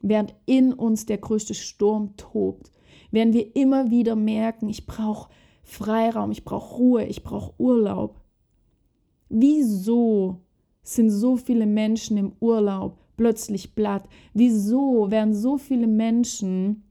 während 0.00 0.34
in 0.46 0.72
uns 0.72 1.06
der 1.06 1.18
größte 1.18 1.54
Sturm 1.54 2.16
tobt, 2.16 2.72
während 3.10 3.34
wir 3.34 3.54
immer 3.54 3.90
wieder 3.90 4.16
merken, 4.16 4.68
ich 4.68 4.86
brauche 4.86 5.28
Freiraum, 5.66 6.30
ich 6.30 6.44
brauche 6.44 6.76
Ruhe, 6.76 7.04
ich 7.04 7.24
brauche 7.24 7.52
Urlaub. 7.58 8.20
Wieso 9.28 10.40
sind 10.84 11.10
so 11.10 11.36
viele 11.36 11.66
Menschen 11.66 12.16
im 12.16 12.32
Urlaub 12.38 12.98
plötzlich 13.16 13.74
blatt? 13.74 14.08
Wieso 14.32 15.10
werden 15.10 15.34
so 15.34 15.58
viele 15.58 15.88
Menschen, 15.88 16.84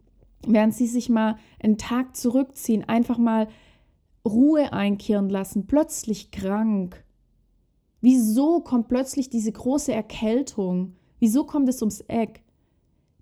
während 0.45 0.73
sie 0.73 0.87
sich 0.87 1.07
mal 1.07 1.37
einen 1.63 1.77
Tag 1.77 2.17
zurückziehen, 2.17 2.83
einfach 2.83 3.17
mal 3.17 3.47
Ruhe 4.25 4.73
einkehren 4.73 5.29
lassen, 5.29 5.67
plötzlich 5.67 6.31
krank? 6.31 7.01
Wieso 8.01 8.59
kommt 8.59 8.89
plötzlich 8.89 9.29
diese 9.29 9.53
große 9.53 9.93
Erkältung? 9.93 10.97
Wieso 11.19 11.45
kommt 11.45 11.69
es 11.69 11.81
ums 11.81 12.01
Eck? 12.01 12.43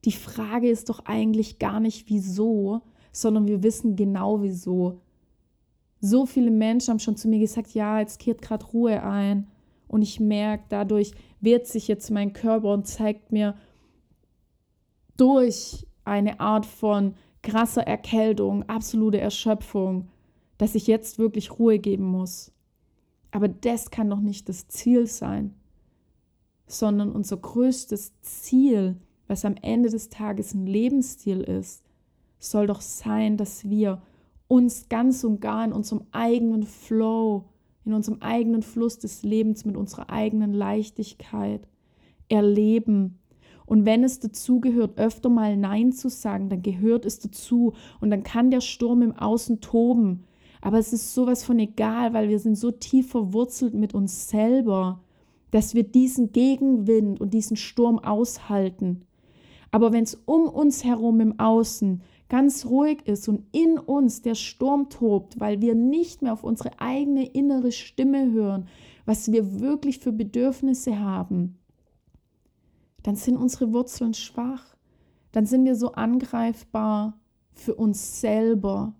Die 0.04 0.12
Frage 0.12 0.68
ist 0.68 0.90
doch 0.90 1.06
eigentlich 1.06 1.60
gar 1.60 1.80
nicht 1.80 2.10
wieso, 2.10 2.82
sondern 3.12 3.48
wir 3.48 3.62
wissen 3.62 3.96
genau 3.96 4.42
wieso. 4.42 5.00
So 6.06 6.26
viele 6.26 6.52
Menschen 6.52 6.92
haben 6.92 7.00
schon 7.00 7.16
zu 7.16 7.30
mir 7.30 7.40
gesagt, 7.40 7.74
ja, 7.74 8.02
jetzt 8.02 8.20
kehrt 8.20 8.42
gerade 8.42 8.66
Ruhe 8.66 9.04
ein. 9.04 9.48
Und 9.88 10.02
ich 10.02 10.20
merke, 10.20 10.66
dadurch 10.68 11.14
wehrt 11.40 11.66
sich 11.66 11.88
jetzt 11.88 12.12
mein 12.12 12.34
Körper 12.34 12.74
und 12.74 12.86
zeigt 12.86 13.32
mir 13.32 13.56
durch 15.16 15.88
eine 16.04 16.42
Art 16.42 16.66
von 16.66 17.14
krasser 17.42 17.88
Erkältung, 17.88 18.68
absolute 18.68 19.22
Erschöpfung, 19.22 20.10
dass 20.58 20.76
ich 20.76 20.88
jetzt 20.88 21.20
wirklich 21.20 21.58
Ruhe 21.58 21.80
geben 21.80 22.04
muss. 22.04 22.52
Aber 23.32 23.48
das 23.48 23.90
kann 23.90 24.10
doch 24.10 24.20
nicht 24.20 24.50
das 24.50 24.68
Ziel 24.68 25.08
sein, 25.08 25.56
sondern 26.68 27.14
unser 27.14 27.38
größtes 27.38 28.20
Ziel, 28.20 28.98
was 29.28 29.46
am 29.46 29.56
Ende 29.62 29.90
des 29.90 30.10
Tages 30.10 30.54
ein 30.54 30.68
Lebensstil 30.68 31.40
ist, 31.40 31.86
soll 32.40 32.68
doch 32.68 32.82
sein, 32.82 33.38
dass 33.38 33.70
wir 33.70 34.02
uns 34.54 34.88
ganz 34.88 35.24
und 35.24 35.42
gar 35.42 35.66
in 35.66 35.74
unserem 35.74 36.04
eigenen 36.12 36.62
Flow, 36.62 37.46
in 37.86 37.94
unserem 37.94 38.22
eigenen 38.22 38.62
Fluss 38.62 39.00
des 39.00 39.24
Lebens 39.24 39.66
mit 39.66 39.76
unserer 39.76 40.12
eigenen 40.12 40.54
Leichtigkeit 40.54 41.68
erleben. 42.30 43.18
Und 43.66 43.88
wenn 43.88 44.04
es 44.04 44.20
dazu 44.20 44.60
gehört, 44.60 45.00
öfter 45.00 45.30
mal 45.30 45.58
Nein 45.58 45.92
zu 45.92 46.08
sagen, 46.08 46.50
dann 46.50 46.62
gehört 46.62 47.04
es 47.04 47.18
dazu. 47.18 47.74
Und 48.00 48.12
dann 48.12 48.22
kann 48.22 48.52
der 48.52 48.62
Sturm 48.62 49.02
im 49.02 49.14
Außen 49.14 49.60
toben. 49.60 50.26
Aber 50.62 50.78
es 50.78 50.94
ist 50.94 51.16
sowas 51.16 51.44
von 51.44 51.58
egal, 51.58 52.14
weil 52.14 52.30
wir 52.30 52.38
sind 52.38 52.56
so 52.56 52.70
tief 52.70 53.10
verwurzelt 53.10 53.74
mit 53.74 53.96
uns 53.96 54.30
selber, 54.30 55.02
dass 55.50 55.74
wir 55.74 55.84
diesen 55.84 56.32
Gegenwind 56.32 57.20
und 57.20 57.34
diesen 57.34 57.58
Sturm 57.58 57.98
aushalten. 57.98 59.02
Aber 59.74 59.92
wenn 59.92 60.04
es 60.04 60.14
um 60.26 60.44
uns 60.44 60.84
herum 60.84 61.20
im 61.20 61.40
Außen 61.40 62.04
ganz 62.30 62.68
ruhig 62.68 63.08
ist 63.08 63.28
und 63.28 63.44
in 63.52 63.80
uns 63.80 64.22
der 64.22 64.36
Sturm 64.36 64.90
tobt, 64.90 65.40
weil 65.40 65.62
wir 65.62 65.74
nicht 65.74 66.22
mehr 66.22 66.34
auf 66.34 66.44
unsere 66.44 66.80
eigene 66.80 67.26
innere 67.26 67.72
Stimme 67.72 68.32
hören, 68.32 68.68
was 69.06 69.32
wir 69.32 69.62
wirklich 69.62 69.98
für 69.98 70.12
Bedürfnisse 70.12 71.00
haben, 71.00 71.58
dann 73.02 73.16
sind 73.16 73.36
unsere 73.36 73.74
Wurzeln 73.74 74.14
schwach. 74.14 74.78
Dann 75.32 75.48
sind 75.48 75.66
wir 75.66 75.76
so 75.76 75.94
angreifbar 75.94 77.20
für 77.52 77.74
uns 77.74 78.22
selber. 78.22 78.94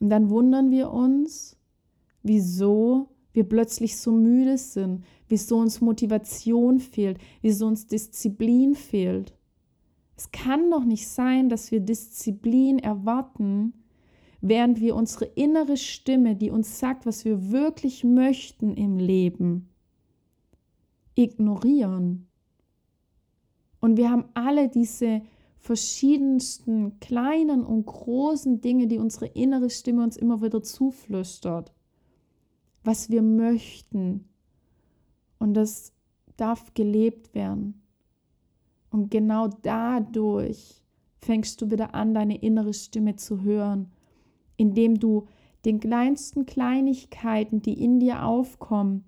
Und 0.00 0.10
dann 0.10 0.28
wundern 0.28 0.70
wir 0.70 0.90
uns, 0.90 1.56
wieso 2.22 3.08
wir 3.34 3.44
plötzlich 3.44 3.98
so 3.98 4.12
müde 4.12 4.56
sind, 4.56 5.04
wieso 5.28 5.58
uns 5.58 5.80
Motivation 5.80 6.78
fehlt, 6.78 7.18
wieso 7.42 7.66
uns 7.66 7.86
Disziplin 7.86 8.74
fehlt. 8.74 9.34
Es 10.16 10.30
kann 10.30 10.70
doch 10.70 10.84
nicht 10.84 11.08
sein, 11.08 11.48
dass 11.48 11.70
wir 11.72 11.80
Disziplin 11.80 12.78
erwarten, 12.78 13.74
während 14.40 14.80
wir 14.80 14.94
unsere 14.94 15.24
innere 15.24 15.76
Stimme, 15.76 16.36
die 16.36 16.50
uns 16.50 16.78
sagt, 16.78 17.04
was 17.06 17.24
wir 17.24 17.50
wirklich 17.50 18.04
möchten 18.04 18.74
im 18.74 18.98
Leben, 18.98 19.68
ignorieren. 21.16 22.28
Und 23.80 23.96
wir 23.96 24.10
haben 24.10 24.26
alle 24.34 24.68
diese 24.68 25.22
verschiedensten 25.58 27.00
kleinen 27.00 27.64
und 27.64 27.86
großen 27.86 28.60
Dinge, 28.60 28.86
die 28.86 28.98
unsere 28.98 29.26
innere 29.26 29.70
Stimme 29.70 30.04
uns 30.04 30.16
immer 30.16 30.42
wieder 30.42 30.62
zuflüstert, 30.62 31.72
was 32.84 33.10
wir 33.10 33.22
möchten. 33.22 34.28
Und 35.38 35.54
das 35.54 35.92
darf 36.36 36.74
gelebt 36.74 37.34
werden. 37.34 37.82
Und 38.90 39.10
genau 39.10 39.48
dadurch 39.48 40.82
fängst 41.18 41.60
du 41.60 41.70
wieder 41.70 41.94
an, 41.94 42.14
deine 42.14 42.36
innere 42.36 42.74
Stimme 42.74 43.16
zu 43.16 43.42
hören, 43.42 43.90
indem 44.56 44.98
du 45.00 45.26
den 45.64 45.80
kleinsten 45.80 46.46
Kleinigkeiten, 46.46 47.62
die 47.62 47.82
in 47.82 47.98
dir 47.98 48.24
aufkommen, 48.24 49.04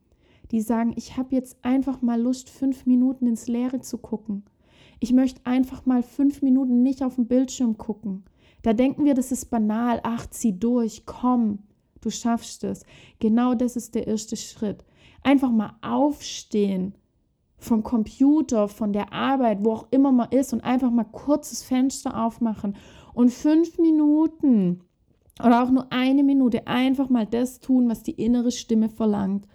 die 0.50 0.61
sagen, 0.61 0.95
ich 0.97 1.16
habe 1.16 1.35
jetzt 1.35 1.64
einfach 1.64 2.02
mal 2.02 2.21
Lust, 2.21 2.50
fünf 2.50 2.87
Minuten 2.87 3.26
ins 3.26 3.47
Leere 3.47 3.80
zu 3.80 3.99
gucken 3.99 4.45
ich 5.00 5.12
möchte 5.12 5.40
einfach 5.45 5.87
mal 5.87 6.02
fünf 6.02 6.42
Minuten 6.42 6.83
nicht 6.83 7.02
auf 7.02 7.16
den 7.16 7.26
Bildschirm 7.26 7.76
gucken. 7.76 8.25
Da 8.62 8.73
denken 8.73 9.04
wir, 9.04 9.14
das 9.14 9.33
ist 9.33 9.47
banal. 9.47 10.00
Ach, 10.02 10.26
zieh 10.28 10.59
durch, 10.59 11.04
komm, 11.06 11.61
du 12.06 12.10
schaffst 12.10 12.64
es. 12.64 12.84
Genau 13.18 13.54
das 13.54 13.76
ist 13.76 13.94
der 13.94 14.06
erste 14.06 14.36
Schritt. 14.36 14.84
Einfach 15.22 15.50
mal 15.50 15.76
aufstehen 15.82 16.94
vom 17.58 17.82
Computer, 17.82 18.68
von 18.68 18.92
der 18.92 19.12
Arbeit, 19.12 19.64
wo 19.64 19.72
auch 19.72 19.86
immer 19.90 20.12
man 20.12 20.30
ist 20.30 20.52
und 20.52 20.62
einfach 20.62 20.90
mal 20.90 21.04
kurzes 21.04 21.62
Fenster 21.62 22.25
aufmachen 22.25 22.76
und 23.12 23.32
fünf 23.32 23.78
Minuten 23.78 24.82
oder 25.40 25.62
auch 25.62 25.70
nur 25.70 25.92
eine 25.92 26.22
Minute 26.22 26.66
einfach 26.66 27.08
mal 27.08 27.26
das 27.26 27.60
tun, 27.60 27.88
was 27.88 28.02
die 28.02 28.12
innere 28.12 28.52
Stimme 28.52 28.88
verlangt. 28.88 29.46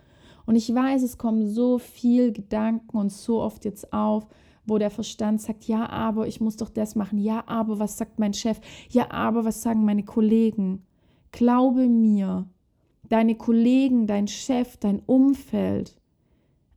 Und 0.45 0.55
ich 0.55 0.73
weiß, 0.73 1.03
es 1.03 1.17
kommen 1.17 1.47
so 1.47 1.77
viele 1.77 2.31
Gedanken 2.31 2.97
und 2.97 3.11
so 3.11 3.41
oft 3.41 3.65
jetzt 3.65 3.93
auf, 3.93 4.27
wo 4.65 4.77
der 4.77 4.91
Verstand 4.91 5.41
sagt, 5.41 5.63
ja, 5.65 5.89
aber 5.89 6.27
ich 6.27 6.41
muss 6.41 6.57
doch 6.57 6.69
das 6.69 6.95
machen, 6.95 7.17
ja, 7.17 7.43
aber 7.47 7.79
was 7.79 7.97
sagt 7.97 8.19
mein 8.19 8.33
Chef, 8.33 8.59
ja, 8.89 9.09
aber 9.11 9.45
was 9.45 9.61
sagen 9.61 9.85
meine 9.85 10.03
Kollegen. 10.03 10.85
Glaube 11.31 11.87
mir, 11.87 12.47
deine 13.07 13.35
Kollegen, 13.35 14.07
dein 14.07 14.27
Chef, 14.27 14.77
dein 14.77 14.99
Umfeld, 15.05 16.01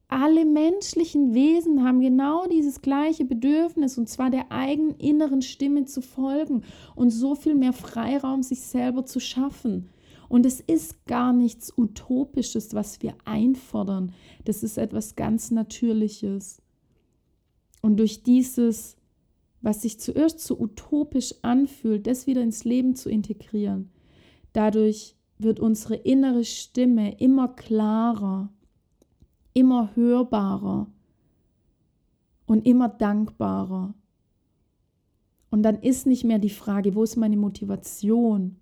alle 0.08 0.44
menschlichen 0.44 1.34
Wesen 1.34 1.82
haben 1.82 2.00
genau 2.00 2.46
dieses 2.46 2.82
gleiche 2.82 3.24
Bedürfnis, 3.24 3.98
und 3.98 4.08
zwar 4.08 4.30
der 4.30 4.52
eigenen 4.52 4.94
inneren 4.96 5.42
Stimme 5.42 5.86
zu 5.86 6.02
folgen 6.02 6.62
und 6.94 7.10
so 7.10 7.34
viel 7.34 7.56
mehr 7.56 7.72
Freiraum 7.72 8.44
sich 8.44 8.60
selber 8.60 9.06
zu 9.06 9.18
schaffen. 9.18 9.88
Und 10.28 10.46
es 10.46 10.60
ist 10.60 11.04
gar 11.06 11.32
nichts 11.32 11.76
Utopisches, 11.76 12.74
was 12.74 13.02
wir 13.02 13.16
einfordern. 13.24 14.12
Das 14.44 14.62
ist 14.62 14.78
etwas 14.78 15.16
ganz 15.16 15.50
Natürliches. 15.50 16.62
Und 17.82 17.98
durch 17.98 18.22
dieses, 18.22 18.96
was 19.62 19.82
sich 19.82 19.98
zuerst 19.98 20.40
so 20.40 20.58
utopisch 20.58 21.34
anfühlt, 21.42 22.06
das 22.06 22.26
wieder 22.26 22.42
ins 22.42 22.64
Leben 22.64 22.94
zu 22.94 23.10
integrieren, 23.10 23.90
dadurch 24.54 25.16
wird 25.38 25.60
unsere 25.60 25.96
innere 25.96 26.44
Stimme 26.44 27.18
immer 27.18 27.48
klarer, 27.48 28.50
immer 29.52 29.94
hörbarer 29.94 30.86
und 32.46 32.66
immer 32.66 32.88
dankbarer. 32.88 33.94
Und 35.50 35.62
dann 35.62 35.76
ist 35.76 36.06
nicht 36.06 36.24
mehr 36.24 36.38
die 36.38 36.50
Frage, 36.50 36.94
wo 36.94 37.02
ist 37.02 37.16
meine 37.16 37.36
Motivation? 37.36 38.56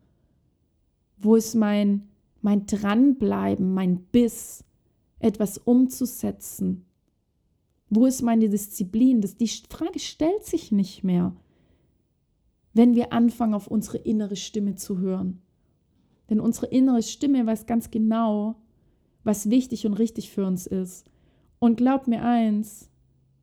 Wo 1.19 1.37
ist 1.37 1.55
mein, 1.55 2.09
mein 2.41 2.67
Dranbleiben, 2.67 3.73
mein 3.73 4.03
Biss, 4.05 4.65
etwas 5.19 5.59
umzusetzen? 5.59 6.85
Wo 7.89 8.07
ist 8.07 8.23
meine 8.23 8.49
Disziplin? 8.49 9.21
Das, 9.21 9.37
die 9.37 9.49
Frage 9.49 9.99
stellt 9.99 10.45
sich 10.45 10.73
nicht 10.73 11.05
mehr, 11.05 11.37
wenn 12.73 12.95
wir 12.95 13.13
anfangen, 13.13 13.55
auf 13.55 13.67
unsere 13.67 13.99
innere 13.99 14.37
Stimme 14.37 14.77
zu 14.77 14.99
hören. 14.99 15.42
Denn 16.33 16.41
unsere 16.41 16.69
innere 16.69 17.03
Stimme 17.03 17.45
weiß 17.45 17.67
ganz 17.67 17.91
genau, 17.91 18.55
was 19.23 19.51
wichtig 19.51 19.85
und 19.85 19.93
richtig 19.93 20.31
für 20.31 20.47
uns 20.47 20.67
ist. 20.67 21.05
Und 21.59 21.77
glaub 21.77 22.07
mir 22.07 22.25
eins, 22.25 22.89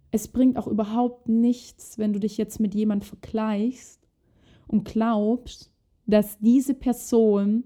es 0.09 0.27
bringt 0.27 0.57
auch 0.57 0.65
überhaupt 0.65 1.29
nichts, 1.29 1.99
wenn 1.99 2.13
du 2.13 2.19
dich 2.19 2.39
jetzt 2.39 2.59
mit 2.59 2.73
jemand 2.73 3.05
vergleichst 3.05 4.01
und 4.67 4.85
glaubst, 4.85 5.71
dass 6.07 6.39
diese 6.39 6.73
Person 6.73 7.63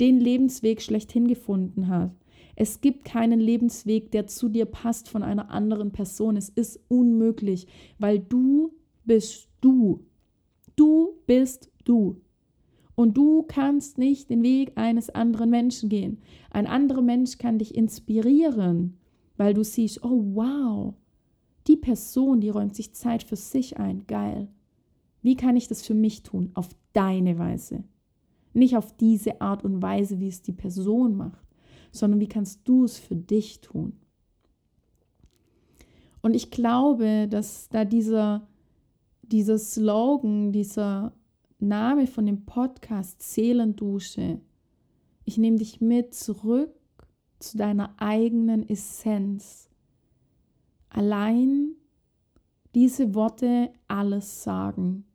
den 0.00 0.18
Lebensweg 0.18 0.82
schlechthin 0.82 1.28
gefunden 1.28 1.86
hat. 1.86 2.10
Es 2.56 2.80
gibt 2.80 3.04
keinen 3.04 3.38
Lebensweg, 3.38 4.10
der 4.10 4.26
zu 4.26 4.48
dir 4.48 4.64
passt 4.64 5.08
von 5.08 5.22
einer 5.22 5.48
anderen 5.52 5.92
Person. 5.92 6.36
Es 6.36 6.48
ist 6.48 6.80
unmöglich, 6.88 7.68
weil 8.00 8.18
du 8.18 8.74
bist 9.04 9.48
du. 9.60 10.04
Du 10.74 11.20
bist 11.24 11.70
du. 11.84 12.20
Und 12.96 13.16
du 13.16 13.44
kannst 13.44 13.98
nicht 13.98 14.30
den 14.30 14.42
Weg 14.42 14.72
eines 14.74 15.10
anderen 15.10 15.50
Menschen 15.50 15.88
gehen. 15.88 16.18
Ein 16.50 16.66
anderer 16.66 17.02
Mensch 17.02 17.38
kann 17.38 17.58
dich 17.58 17.76
inspirieren, 17.76 18.96
weil 19.36 19.54
du 19.54 19.62
siehst, 19.62 20.02
oh 20.02 20.24
wow, 20.34 20.94
die 21.68 21.76
Person, 21.76 22.40
die 22.40 22.50
räumt 22.50 22.74
sich 22.74 22.94
Zeit 22.94 23.22
für 23.22 23.36
sich 23.36 23.76
ein. 23.76 24.08
Geil. 24.08 24.48
Wie 25.22 25.36
kann 25.36 25.56
ich 25.56 25.68
das 25.68 25.82
für 25.82 25.94
mich 25.94 26.24
tun? 26.24 26.50
Auf 26.54 26.70
deine 26.92 27.38
Weise. 27.38 27.84
Nicht 28.54 28.76
auf 28.76 28.96
diese 28.96 29.40
Art 29.40 29.62
und 29.62 29.82
Weise, 29.82 30.18
wie 30.18 30.28
es 30.28 30.42
die 30.42 30.52
Person 30.52 31.16
macht 31.16 31.46
sondern 31.96 32.20
wie 32.20 32.28
kannst 32.28 32.60
du 32.64 32.84
es 32.84 32.98
für 32.98 33.16
dich 33.16 33.60
tun? 33.60 33.94
Und 36.22 36.34
ich 36.34 36.50
glaube, 36.50 37.28
dass 37.28 37.68
da 37.68 37.84
dieser, 37.84 38.46
dieser 39.22 39.58
Slogan, 39.58 40.52
dieser 40.52 41.12
Name 41.58 42.06
von 42.06 42.26
dem 42.26 42.44
Podcast 42.44 43.22
Seelendusche 43.22 44.40
Ich 45.24 45.38
nehme 45.38 45.56
dich 45.56 45.80
mit 45.80 46.14
zurück 46.14 46.70
zu 47.38 47.56
deiner 47.56 47.94
eigenen 47.96 48.68
Essenz. 48.68 49.70
Allein 50.90 51.72
diese 52.74 53.14
Worte 53.14 53.70
alles 53.88 54.42
sagen 54.42 55.06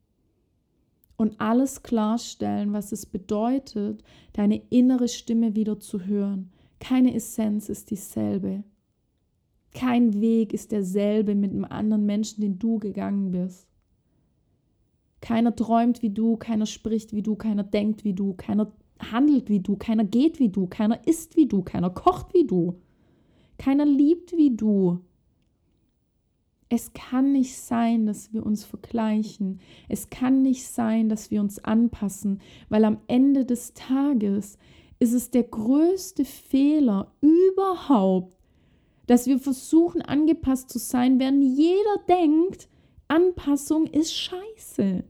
und 1.15 1.39
alles 1.39 1.83
klarstellen, 1.83 2.73
was 2.73 2.91
es 2.91 3.05
bedeutet, 3.05 4.03
deine 4.33 4.63
innere 4.71 5.07
Stimme 5.07 5.55
wieder 5.55 5.79
zu 5.79 6.05
hören. 6.05 6.51
Keine 6.79 7.13
Essenz 7.13 7.69
ist 7.69 7.91
dieselbe. 7.91 8.63
Kein 9.75 10.19
Weg 10.19 10.53
ist 10.53 10.71
derselbe 10.71 11.35
mit 11.35 11.51
einem 11.51 11.65
anderen 11.65 12.07
Menschen, 12.07 12.41
den 12.41 12.57
du 12.57 12.79
gegangen 12.79 13.31
bist. 13.31 13.70
Keiner 15.21 15.55
träumt 15.55 16.01
wie 16.01 16.09
du, 16.09 16.35
keiner 16.37 16.65
spricht 16.65 17.13
wie 17.13 17.21
du, 17.21 17.35
keiner 17.35 17.63
denkt 17.63 18.03
wie 18.03 18.13
du, 18.13 18.33
keiner 18.33 18.71
handelt 18.99 19.49
wie 19.49 19.59
du, 19.59 19.75
keiner 19.77 20.03
geht 20.03 20.39
wie 20.39 20.49
du, 20.49 20.67
keiner 20.67 21.07
isst 21.07 21.35
wie 21.37 21.47
du, 21.47 21.61
keiner 21.61 21.89
kocht 21.89 22.33
wie 22.33 22.45
du, 22.45 22.79
keiner 23.57 23.85
liebt 23.85 24.35
wie 24.35 24.55
du. 24.55 24.99
Es 26.69 26.93
kann 26.93 27.33
nicht 27.33 27.55
sein, 27.57 28.05
dass 28.05 28.31
wir 28.31 28.45
uns 28.45 28.63
vergleichen. 28.63 29.59
Es 29.89 30.09
kann 30.09 30.41
nicht 30.41 30.65
sein, 30.65 31.09
dass 31.09 31.29
wir 31.29 31.41
uns 31.41 31.63
anpassen, 31.63 32.39
weil 32.69 32.85
am 32.85 32.99
Ende 33.07 33.45
des 33.45 33.73
Tages 33.73 34.57
ist 34.97 35.13
es 35.13 35.31
der 35.31 35.43
größte 35.43 36.23
Fehler 36.23 37.11
überhaupt, 37.19 38.37
dass 39.05 39.27
wir 39.27 39.39
versuchen, 39.39 40.01
angepasst 40.01 40.69
zu 40.69 40.79
sein, 40.79 41.19
während 41.19 41.43
jeder 41.43 41.97
denkt, 42.07 42.69
Anpassung 43.11 43.87
ist 43.87 44.13
scheiße. 44.13 45.03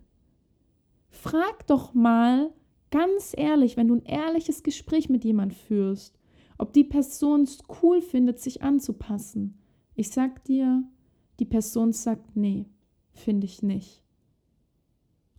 Frag 1.12 1.68
doch 1.68 1.94
mal 1.94 2.52
ganz 2.90 3.32
ehrlich, 3.38 3.78
wenn 3.78 3.90
du 3.90 3.94
ein 3.94 4.06
ehrliches 4.06 4.64
Gespräch 4.64 5.08
mit 5.08 5.24
jemand 5.24 5.54
führst, 5.54 6.18
ob 6.58 6.74
die 6.74 6.84
Person 6.84 7.44
es 7.44 7.60
cool 7.84 8.02
findet, 8.02 8.40
sich 8.40 8.64
anzupassen. 8.64 9.60
Ich 9.94 10.10
sag 10.10 10.44
dir, 10.46 10.84
die 11.40 11.46
Person 11.46 11.94
sagt, 11.94 12.36
nee, 12.36 12.66
finde 13.14 13.46
ich 13.46 13.62
nicht. 13.62 14.02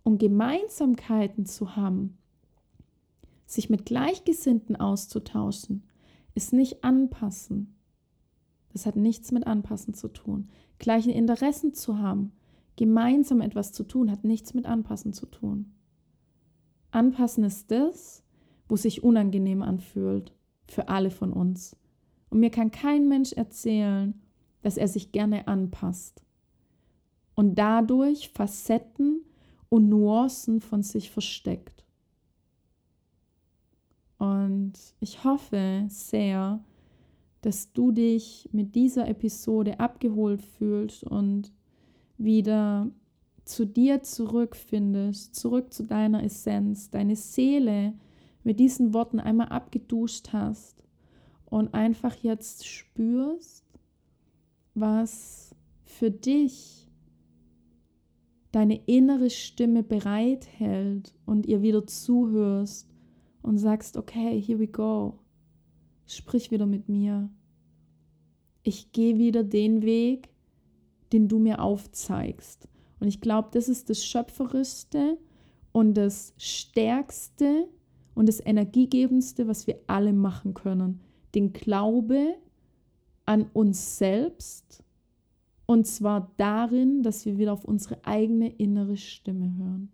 Um 0.03 0.17
Gemeinsamkeiten 0.17 1.45
zu 1.45 1.75
haben, 1.75 2.17
sich 3.45 3.69
mit 3.69 3.85
Gleichgesinnten 3.85 4.77
auszutauschen, 4.77 5.83
ist 6.33 6.53
nicht 6.53 6.85
anpassen. 6.85 7.75
Das 8.71 8.85
hat 8.85 8.95
nichts 8.95 9.33
mit 9.33 9.47
anpassen 9.47 9.93
zu 9.93 10.07
tun. 10.07 10.47
Gleiche 10.79 11.11
Interessen 11.11 11.73
zu 11.73 11.99
haben, 11.99 12.31
gemeinsam 12.75 13.41
etwas 13.41 13.71
zu 13.71 13.83
tun, 13.83 14.11
hat 14.11 14.23
nichts 14.23 14.53
mit 14.53 14.65
anpassen 14.65 15.13
zu 15.13 15.25
tun. 15.25 15.73
Anpassen 16.91 17.43
ist 17.43 17.71
das, 17.71 18.23
wo 18.67 18.75
sich 18.75 19.03
unangenehm 19.03 19.61
anfühlt 19.61 20.33
für 20.67 20.89
alle 20.89 21.11
von 21.11 21.33
uns. 21.33 21.75
Und 22.29 22.39
mir 22.39 22.49
kann 22.49 22.71
kein 22.71 23.07
Mensch 23.07 23.33
erzählen, 23.33 24.21
dass 24.61 24.77
er 24.77 24.87
sich 24.87 25.11
gerne 25.11 25.47
anpasst 25.47 26.23
und 27.35 27.55
dadurch 27.55 28.29
Facetten 28.29 29.23
und 29.69 29.89
Nuancen 29.89 30.61
von 30.61 30.83
sich 30.83 31.11
versteckt. 31.11 31.83
Und 34.17 34.73
ich 34.99 35.23
hoffe 35.23 35.85
sehr, 35.89 36.63
dass 37.41 37.73
du 37.73 37.91
dich 37.91 38.47
mit 38.53 38.75
dieser 38.75 39.07
Episode 39.07 39.79
abgeholt 39.79 40.41
fühlst 40.41 41.03
und 41.03 41.51
wieder 42.23 42.91
zu 43.45 43.65
dir 43.65 44.03
zurückfindest, 44.03 45.35
zurück 45.35 45.73
zu 45.73 45.83
deiner 45.83 46.23
Essenz, 46.23 46.89
deine 46.89 47.15
Seele 47.15 47.93
mit 48.43 48.59
diesen 48.59 48.93
Worten 48.93 49.19
einmal 49.19 49.49
abgeduscht 49.49 50.29
hast 50.31 50.83
und 51.45 51.73
einfach 51.73 52.15
jetzt 52.15 52.67
spürst, 52.67 53.65
was 54.73 55.55
für 55.83 56.11
dich 56.11 56.89
deine 58.51 58.75
innere 58.85 59.29
Stimme 59.29 59.83
bereithält 59.83 61.13
und 61.25 61.45
ihr 61.45 61.61
wieder 61.61 61.85
zuhörst 61.87 62.89
und 63.41 63.57
sagst, 63.57 63.97
okay, 63.97 64.41
here 64.41 64.59
we 64.59 64.67
go. 64.67 65.19
Sprich 66.05 66.51
wieder 66.51 66.65
mit 66.65 66.87
mir. 66.87 67.29
Ich 68.61 68.91
gehe 68.91 69.17
wieder 69.17 69.43
den 69.43 69.81
Weg, 69.81 70.29
den 71.13 71.27
du 71.27 71.39
mir 71.39 71.61
aufzeigst. 71.61 72.67
Und 72.99 73.07
ich 73.07 73.21
glaube, 73.21 73.49
das 73.51 73.69
ist 73.69 73.89
das 73.89 74.03
Schöpferischste 74.03 75.17
und 75.71 75.93
das 75.95 76.33
Stärkste 76.37 77.67
und 78.15 78.27
das 78.27 78.45
Energiegebendste, 78.45 79.47
was 79.47 79.67
wir 79.67 79.79
alle 79.87 80.13
machen 80.13 80.53
können. 80.53 81.01
Den 81.35 81.53
Glaube 81.53 82.35
an 83.25 83.49
uns 83.53 83.97
selbst 83.97 84.83
und 85.65 85.87
zwar 85.87 86.31
darin, 86.37 87.03
dass 87.03 87.25
wir 87.25 87.37
wieder 87.37 87.53
auf 87.53 87.65
unsere 87.65 88.05
eigene 88.05 88.49
innere 88.49 88.97
Stimme 88.97 89.55
hören. 89.57 89.91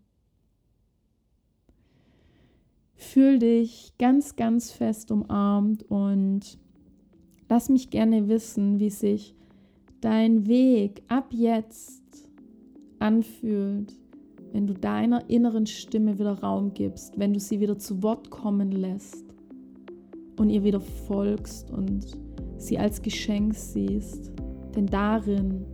Fühl 2.96 3.40
dich 3.40 3.94
ganz, 3.98 4.36
ganz 4.36 4.72
fest 4.72 5.10
umarmt 5.12 5.84
und 5.84 6.58
lass 7.48 7.70
mich 7.70 7.92
gerne 7.92 8.28
wissen, 8.28 8.80
wie 8.80 8.90
sich 8.90 9.36
dein 10.02 10.48
Weg 10.48 11.02
ab 11.08 11.28
jetzt 11.32 12.30
anfühlt, 13.00 13.94
wenn 14.52 14.68
du 14.68 14.74
deiner 14.74 15.30
inneren 15.30 15.66
Stimme 15.66 16.18
wieder 16.18 16.40
Raum 16.40 16.74
gibst, 16.74 17.20
wenn 17.20 17.34
du 17.34 17.40
sie 17.40 17.60
wieder 17.60 17.78
zu 17.78 18.02
Wort 18.02 18.30
kommen 18.30 18.72
lässt 18.72 19.26
und 20.38 20.50
ihr 20.50 20.64
wieder 20.64 20.80
folgst 20.80 21.70
und 21.72 22.06
sie 22.58 22.80
als 22.80 23.02
Geschenk 23.02 23.54
siehst. 23.54 24.32
Denn 24.76 24.88
darin 24.88 25.66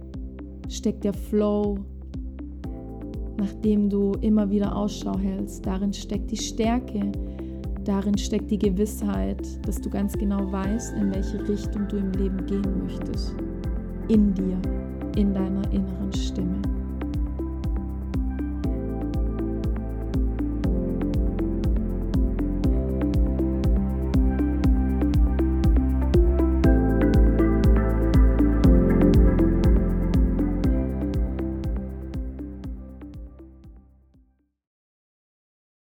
steckt 0.70 1.04
der 1.04 1.14
Flow, 1.14 1.78
nach 3.38 3.54
dem 3.62 3.90
du 3.90 4.14
immer 4.22 4.50
wieder 4.50 4.76
Ausschau 4.76 5.18
hältst. 5.18 5.66
Darin 5.66 5.94
steckt 5.94 6.32
die 6.32 6.38
Stärke. 6.38 7.12
Darin 7.84 8.18
steckt 8.18 8.50
die 8.50 8.58
Gewissheit, 8.58 9.42
dass 9.68 9.80
du 9.80 9.90
ganz 9.90 10.14
genau 10.14 10.52
weißt, 10.52 10.96
in 10.96 11.14
welche 11.14 11.48
Richtung 11.48 11.88
du 11.88 11.98
im 11.98 12.12
Leben 12.14 12.46
gehen 12.48 12.84
möchtest 12.84 13.36
in 14.08 14.34
dir, 14.34 14.58
in 15.16 15.34
deiner 15.34 15.64
inneren 15.72 16.14
Stimme. 16.14 16.75